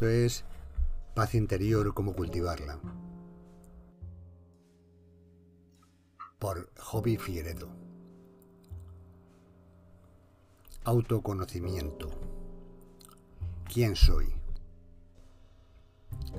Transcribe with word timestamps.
Esto 0.00 0.08
es 0.08 0.44
paz 1.14 1.34
interior, 1.34 1.92
cómo 1.92 2.14
cultivarla. 2.14 2.80
Por 6.38 6.72
Hobby 6.78 7.18
Figueredo. 7.18 7.68
Autoconocimiento. 10.84 12.08
¿Quién 13.70 13.94
soy? 13.94 14.32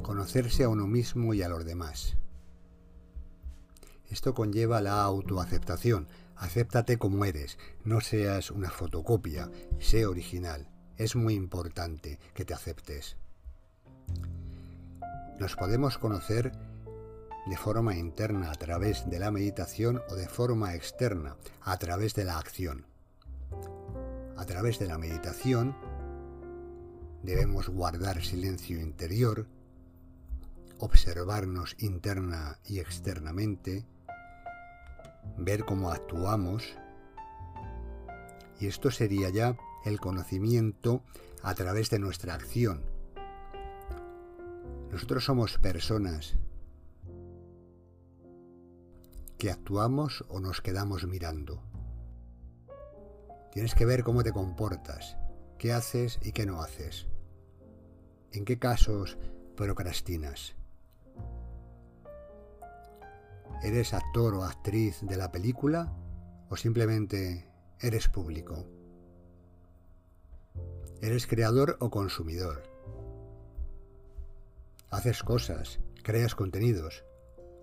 Conocerse 0.02 0.64
a 0.64 0.70
uno 0.70 0.88
mismo 0.88 1.36
y 1.36 1.44
a 1.44 1.50
los 1.50 1.64
demás. 1.64 2.18
Esto 4.10 4.34
conlleva 4.34 4.82
la 4.82 5.04
autoaceptación. 5.04 6.08
Acéptate 6.36 6.98
como 6.98 7.26
eres, 7.26 7.60
no 7.84 8.02
seas 8.02 8.50
una 8.50 8.72
fotocopia, 8.72 9.52
sé 9.78 10.08
original. 10.08 10.68
Es 10.98 11.16
muy 11.16 11.36
importante 11.36 12.18
que 12.34 12.44
te 12.44 12.56
aceptes. 12.56 13.18
Nos 15.40 15.56
podemos 15.56 15.98
conocer 15.98 16.52
de 17.46 17.58
forma 17.58 17.96
interna 17.96 18.52
a 18.52 18.56
través 18.56 19.10
de 19.10 19.20
la 19.20 19.32
meditación 19.32 20.02
o 20.10 20.16
de 20.16 20.28
forma 20.28 20.76
externa 20.76 21.38
a 21.62 21.78
través 21.78 22.14
de 22.14 22.26
la 22.26 22.38
acción. 22.38 22.86
A 24.38 24.46
través 24.46 24.80
de 24.80 24.88
la 24.88 24.98
meditación 24.98 25.76
debemos 27.24 27.70
guardar 27.70 28.24
silencio 28.24 28.80
interior, 28.80 29.48
observarnos 30.80 31.76
interna 31.80 32.58
y 32.66 32.80
externamente, 32.80 33.86
ver 35.38 35.66
cómo 35.66 35.92
actuamos, 35.92 36.64
y 38.60 38.68
esto 38.68 38.92
sería 38.92 39.30
ya 39.30 39.58
el 39.86 40.00
conocimiento 40.00 41.04
a 41.44 41.56
través 41.56 41.90
de 41.90 42.00
nuestra 42.00 42.36
acción. 42.36 42.91
Nosotros 44.92 45.24
somos 45.24 45.58
personas 45.58 46.36
que 49.38 49.50
actuamos 49.50 50.26
o 50.28 50.42
nos 50.42 50.60
quedamos 50.60 51.08
mirando. 51.08 51.64
Tienes 53.54 53.74
que 53.74 53.86
ver 53.86 54.04
cómo 54.04 54.22
te 54.22 54.34
comportas, 54.34 55.18
qué 55.58 55.72
haces 55.72 56.20
y 56.22 56.34
qué 56.34 56.46
no 56.46 56.62
haces. 56.62 57.08
¿En 58.34 58.44
qué 58.44 58.60
casos 58.60 59.18
procrastinas? 59.56 60.56
¿Eres 63.64 63.94
actor 63.94 64.34
o 64.34 64.44
actriz 64.44 65.00
de 65.02 65.16
la 65.16 65.32
película 65.32 65.96
o 66.50 66.58
simplemente 66.58 67.48
eres 67.80 68.10
público? 68.10 68.66
¿Eres 71.02 71.28
creador 71.28 71.78
o 71.80 71.90
consumidor? 71.90 72.71
¿Haces 74.92 75.24
cosas, 75.24 75.80
creas 76.04 76.36
contenidos 76.36 77.06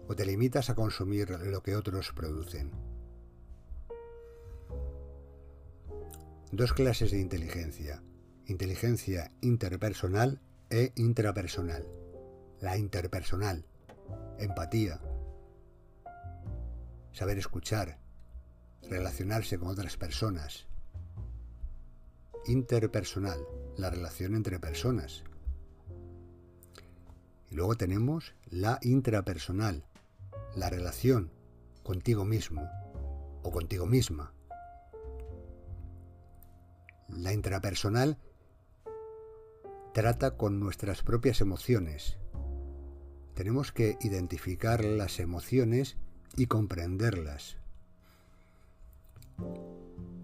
o 0.08 0.16
te 0.16 0.24
limitas 0.24 0.70
a 0.70 0.74
consumir 0.74 1.30
lo 1.30 1.62
que 1.62 1.76
otros 1.76 2.12
producen? 2.12 2.72
Dos 6.50 6.72
clases 6.72 7.10
de 7.10 7.20
inteligencia. 7.20 8.02
Inteligencia 8.46 9.30
interpersonal 9.42 10.40
e 10.70 10.92
intrapersonal. 10.96 11.86
La 12.60 12.78
interpersonal. 12.78 13.66
Empatía. 14.38 15.00
Saber 17.12 17.38
escuchar. 17.38 17.98
Relacionarse 18.88 19.58
con 19.58 19.68
otras 19.68 19.98
personas 19.98 20.66
interpersonal, 22.48 23.40
la 23.77 23.90
relación 23.90 24.34
entre 24.34 24.58
personas. 24.58 25.22
Y 27.51 27.55
luego 27.55 27.77
tenemos 27.77 28.35
la 28.51 28.79
intrapersonal, 28.83 29.85
la 30.55 30.70
relación 30.70 31.31
contigo 31.83 32.25
mismo 32.25 32.69
o 33.42 33.51
contigo 33.51 33.86
misma. 33.86 34.33
La 37.09 37.33
intrapersonal 37.33 38.19
trata 39.95 40.36
con 40.36 40.61
nuestras 40.61 41.03
propias 41.03 41.41
emociones. 41.41 42.19
Tenemos 43.35 43.73
que 43.73 43.97
identificar 44.01 44.85
las 44.85 45.19
emociones 45.19 45.97
y 46.36 46.47
comprenderlas. 46.47 47.57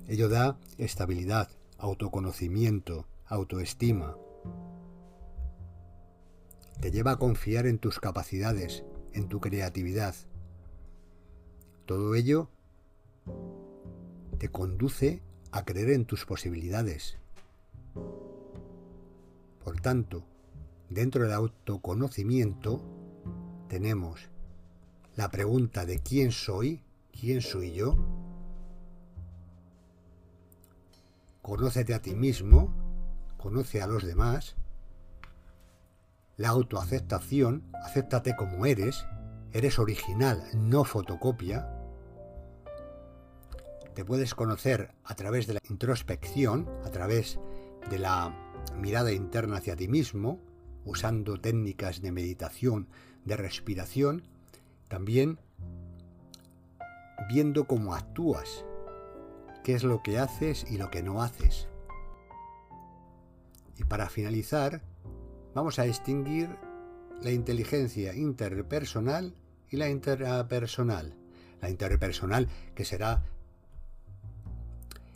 Ello 0.06 0.28
da 0.28 0.58
estabilidad, 0.76 1.48
autoconocimiento, 1.78 3.06
autoestima. 3.26 4.16
Te 6.80 6.90
lleva 6.90 7.12
a 7.12 7.16
confiar 7.18 7.66
en 7.66 7.78
tus 7.78 8.00
capacidades, 8.00 8.84
en 9.12 9.28
tu 9.28 9.40
creatividad. 9.40 10.14
Todo 11.86 12.14
ello 12.14 12.48
te 14.38 14.48
conduce 14.48 15.22
a 15.50 15.64
creer 15.64 15.90
en 15.90 16.04
tus 16.04 16.24
posibilidades. 16.26 17.18
Por 19.64 19.80
tanto, 19.80 20.24
dentro 20.90 21.22
del 21.22 21.32
autoconocimiento 21.32 22.82
tenemos 23.68 24.28
la 25.16 25.30
pregunta 25.30 25.86
de 25.86 26.00
quién 26.00 26.32
soy, 26.32 26.82
quién 27.12 27.40
soy 27.40 27.72
yo, 27.72 27.96
Conócete 31.44 31.92
a 31.92 32.00
ti 32.00 32.14
mismo, 32.14 32.72
conoce 33.36 33.82
a 33.82 33.86
los 33.86 34.02
demás. 34.02 34.56
La 36.36 36.48
autoaceptación, 36.48 37.70
acéptate 37.84 38.34
como 38.34 38.66
eres, 38.66 39.06
eres 39.52 39.78
original, 39.78 40.42
no 40.52 40.82
fotocopia. 40.82 41.70
Te 43.94 44.04
puedes 44.04 44.34
conocer 44.34 44.92
a 45.04 45.14
través 45.14 45.46
de 45.46 45.54
la 45.54 45.60
introspección, 45.70 46.68
a 46.84 46.90
través 46.90 47.38
de 47.88 48.00
la 48.00 48.34
mirada 48.76 49.12
interna 49.12 49.58
hacia 49.58 49.76
ti 49.76 49.86
mismo, 49.86 50.40
usando 50.84 51.40
técnicas 51.40 52.02
de 52.02 52.10
meditación, 52.10 52.88
de 53.24 53.36
respiración, 53.36 54.24
también 54.88 55.38
viendo 57.28 57.68
cómo 57.68 57.94
actúas, 57.94 58.64
qué 59.62 59.74
es 59.74 59.84
lo 59.84 60.02
que 60.02 60.18
haces 60.18 60.66
y 60.68 60.78
lo 60.78 60.90
que 60.90 61.04
no 61.04 61.22
haces. 61.22 61.68
Y 63.76 63.84
para 63.84 64.08
finalizar, 64.08 64.82
vamos 65.54 65.78
a 65.78 65.84
distinguir 65.84 66.56
la 67.20 67.30
inteligencia 67.30 68.14
interpersonal 68.14 69.34
y 69.70 69.76
la 69.76 69.88
interpersonal. 69.88 71.14
La 71.60 71.70
interpersonal 71.70 72.48
que 72.74 72.84
será 72.84 73.24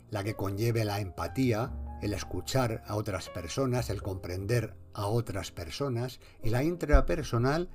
la 0.09 0.23
que 0.23 0.35
conlleve 0.35 0.85
la 0.85 0.99
empatía, 0.99 1.71
el 2.01 2.13
escuchar 2.13 2.83
a 2.87 2.95
otras 2.95 3.29
personas, 3.29 3.89
el 3.89 4.01
comprender 4.01 4.75
a 4.93 5.05
otras 5.05 5.51
personas, 5.51 6.19
y 6.41 6.49
la 6.49 6.63
intrapersonal 6.63 7.69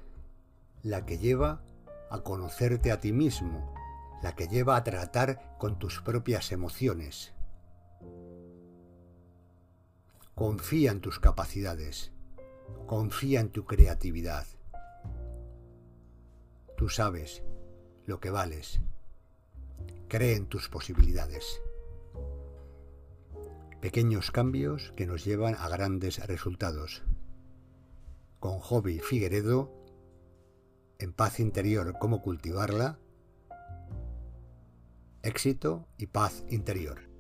la 0.83 1.07
que 1.07 1.19
lleva 1.19 1.63
a 2.11 2.23
conocerte 2.23 2.91
a 2.91 3.01
ti 3.01 3.13
mismo, 3.13 3.75
la 4.23 4.35
que 4.35 4.49
lleva 4.49 4.77
a 4.77 4.85
tratar 4.85 5.57
con 5.59 5.79
tus 5.79 6.01
propias 6.01 6.51
emociones. 6.51 7.33
Confía 10.35 10.91
en 10.91 11.01
tus 11.01 11.21
capacidades, 11.21 12.11
confía 12.87 13.41
en 13.41 13.51
tu 13.51 13.65
creatividad. 13.65 14.47
Tú 16.77 16.89
sabes 16.89 17.43
lo 18.07 18.21
que 18.21 18.31
vales. 18.31 18.81
Cree 20.09 20.37
en 20.37 20.47
tus 20.47 20.69
posibilidades. 20.69 21.61
Pequeños 23.81 24.31
cambios 24.31 24.93
que 24.97 25.07
nos 25.07 25.25
llevan 25.25 25.55
a 25.55 25.69
grandes 25.69 26.25
resultados. 26.27 27.03
Con 28.41 28.59
Hobby 28.59 28.99
Figueredo, 28.99 29.73
en 30.99 31.13
paz 31.13 31.41
interior, 31.41 31.95
cómo 31.99 32.23
cultivarla, 32.23 32.99
éxito 35.23 35.87
y 35.97 36.07
paz 36.07 36.45
interior. 36.49 37.14